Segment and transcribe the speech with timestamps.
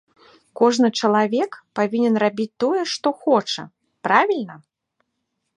[0.59, 3.63] Кожны чалавек павінен рабіць тое, што хоча,
[4.09, 4.55] правільна?